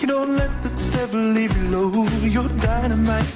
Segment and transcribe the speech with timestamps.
[0.00, 3.26] You don't let the devil leave you low, you're dynamite.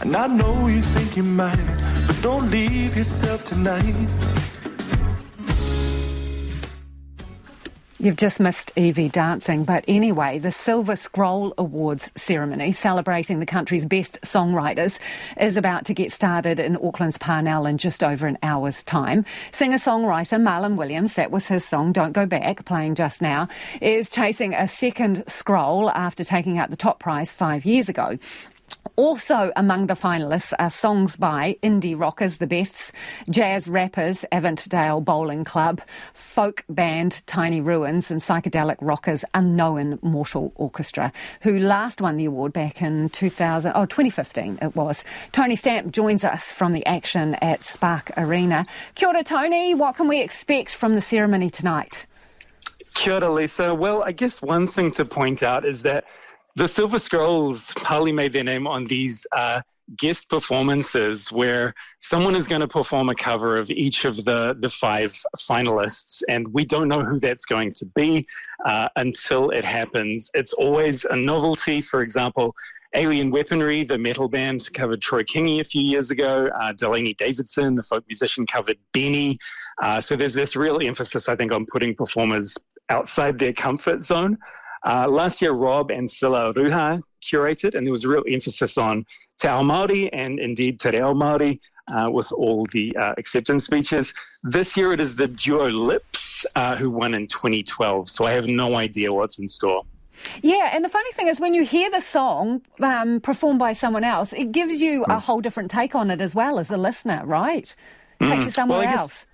[0.00, 1.58] And I know you think you might,
[2.06, 3.96] but don't leave yourself tonight.
[8.02, 13.84] You've just missed Evie dancing, but anyway, the Silver Scroll Awards ceremony celebrating the country's
[13.84, 14.98] best songwriters
[15.38, 19.26] is about to get started in Auckland's Parnell in just over an hour's time.
[19.52, 23.48] Singer-songwriter Marlon Williams, that was his song Don't Go Back, playing just now,
[23.82, 28.16] is chasing a second scroll after taking out the top prize five years ago.
[28.96, 32.92] Also among the finalists are songs by indie rockers, the Beths,
[33.30, 35.80] jazz rappers, Avantdale Bowling Club,
[36.12, 41.12] folk band Tiny Ruins, and psychedelic rockers Unknown Mortal Orchestra,
[41.42, 45.04] who last won the award back in 2000, oh, 2015 it was.
[45.32, 48.66] Tony Stamp joins us from the action at Spark Arena.
[48.94, 49.74] Kia ora, Tony.
[49.74, 52.06] What can we expect from the ceremony tonight?
[52.94, 53.74] Kia ora, Lisa.
[53.74, 56.04] Well, I guess one thing to point out is that
[56.56, 59.60] the Silver Scrolls partly made their name on these uh,
[59.96, 64.68] guest performances where someone is going to perform a cover of each of the, the
[64.68, 68.24] five finalists, and we don't know who that's going to be
[68.66, 70.30] uh, until it happens.
[70.34, 71.80] It's always a novelty.
[71.80, 72.54] For example,
[72.94, 76.48] Alien Weaponry, the metal band, covered Troy Kingi a few years ago.
[76.60, 79.38] Uh, Delaney Davidson, the folk musician, covered Benee.
[79.80, 82.56] Uh, so there's this real emphasis, I think, on putting performers
[82.88, 84.36] outside their comfort zone.
[84.86, 89.04] Uh, last year, Rob and Sila Ruha curated, and there was a real emphasis on
[89.38, 91.60] Te Ao Māori and indeed Te Reo Māori
[91.92, 94.14] uh, with all the uh, acceptance speeches.
[94.42, 98.46] This year, it is the duo Lips uh, who won in 2012, so I have
[98.46, 99.82] no idea what's in store.
[100.42, 104.04] Yeah, and the funny thing is, when you hear the song um, performed by someone
[104.04, 105.08] else, it gives you mm.
[105.08, 105.18] a hmm.
[105.20, 107.74] whole different take on it as well as a listener, right?
[108.20, 108.44] Takes mm.
[108.44, 109.26] you somewhere well, else.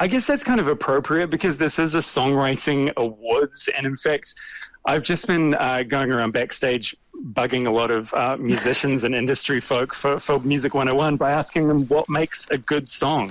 [0.00, 4.34] I guess that's kind of appropriate because this is a songwriting awards, and in fact,
[4.88, 6.96] I've just been uh, going around backstage
[7.34, 11.68] bugging a lot of uh, musicians and industry folk for, for Music 101 by asking
[11.68, 13.30] them what makes a good song.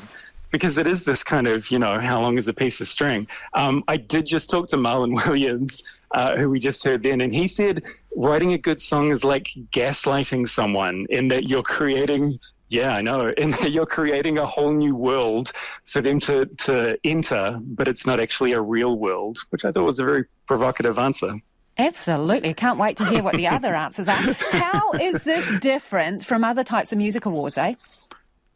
[0.52, 3.28] Because it is this kind of, you know, how long is a piece of string?
[3.56, 7.34] Um, I did just talk to Marlon Williams, uh, who we just heard then, and
[7.34, 7.84] he said
[8.16, 13.34] writing a good song is like gaslighting someone in that you're creating yeah, I know.
[13.38, 15.52] And you're creating a whole new world
[15.86, 19.84] for them to, to enter, but it's not actually a real world, which I thought
[19.84, 21.36] was a very provocative answer.
[21.78, 22.50] Absolutely.
[22.50, 24.14] I Can't wait to hear what the other answers are.
[24.14, 27.76] How is this different from other types of music awards, eh?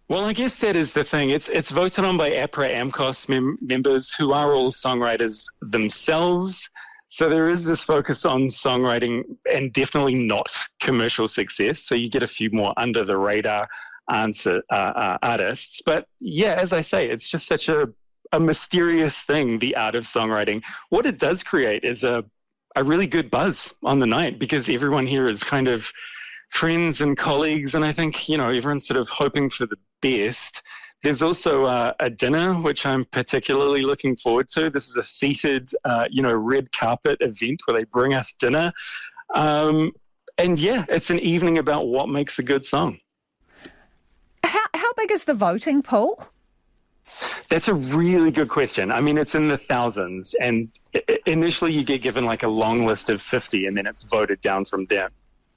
[0.08, 1.30] Well, I guess that is the thing.
[1.30, 6.70] It's it's voted on by APRA AMCOS mem- members who are all songwriters themselves.
[7.08, 10.52] So there is this focus on songwriting and definitely not
[10.82, 11.80] commercial success.
[11.80, 13.70] So you get a few more under the radar
[14.10, 15.82] answer uh, uh, artists.
[15.86, 17.88] But yeah, as I say, it's just such a
[18.34, 20.62] a mysterious thing, the art of songwriting.
[20.90, 22.24] What it does create is a
[22.76, 25.92] a really good buzz on the night because everyone here is kind of
[26.50, 30.62] friends and colleagues, and I think you know everyone's sort of hoping for the best.
[31.04, 34.70] There's also uh, a dinner which I'm particularly looking forward to.
[34.70, 38.72] This is a seated, uh, you know, red carpet event where they bring us dinner,
[39.34, 39.92] um,
[40.38, 43.00] and yeah, it's an evening about what makes a good song.
[44.44, 46.28] How how big is the voting pool?
[47.52, 48.94] That's a really good question.
[48.94, 50.70] I mean, it's in the thousands, and
[51.26, 54.64] initially you get given like a long list of 50, and then it's voted down
[54.64, 55.10] from there.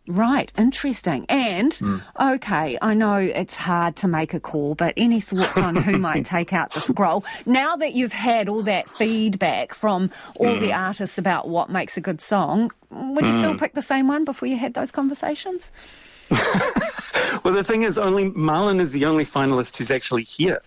[0.09, 1.25] Right, interesting.
[1.28, 2.03] And, mm.
[2.21, 6.25] okay, I know it's hard to make a call, but any thoughts on who might
[6.37, 7.25] take out the scroll?
[7.47, 10.60] Now that you've had all that feedback from all mm.
[10.60, 10.81] the hmm.
[10.81, 13.38] artists about what makes a good song, would you mm.
[13.38, 13.59] still hmm.
[13.59, 15.71] pick the same one before you had those conversations?
[17.44, 20.60] well, the thing is, only Marlon is the only finalist who's actually here.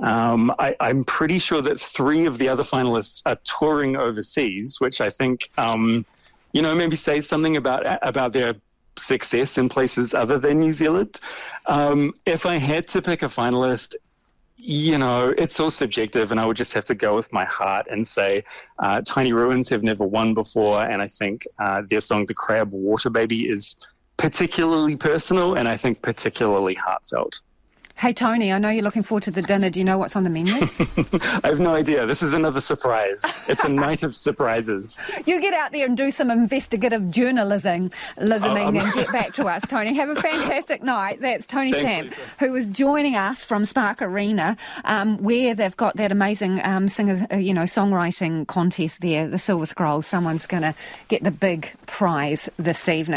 [0.00, 5.00] Um, I, am pretty sure that three of the other finalists are touring overseas, which
[5.00, 6.06] I think, um,
[6.52, 8.54] you know, maybe says something about about their
[8.96, 11.18] success in places other than New Zealand.
[11.66, 13.94] Um, if I had to pick a finalist,
[14.56, 17.86] you know, it's all subjective, and I would just have to go with my heart
[17.90, 18.44] and say
[18.78, 22.70] uh, Tiny Ruins have never won before, and I think uh, their song "The Crab
[22.70, 23.74] Water Baby" is
[24.16, 27.40] particularly personal and I think particularly heartfelt.
[27.98, 29.70] Hey, Tony, I know you're looking forward to the dinner.
[29.70, 30.54] Do you know what's on the menu?
[31.42, 32.06] I have no idea.
[32.06, 33.20] This is another surprise.
[33.48, 34.96] It's a night of surprises.
[35.26, 39.46] You get out there and do some investigative journalism listening um, and get back to
[39.46, 39.94] us, Tony.
[39.94, 41.20] Have a fantastic night.
[41.20, 45.96] That's Tony Thanks, Stamp, who was joining us from Spark Arena, um, where they've got
[45.96, 50.06] that amazing um, singer, uh, you know, songwriting contest there, the Silver Scrolls.
[50.06, 50.74] Someone's going to
[51.08, 53.16] get the big prize this evening.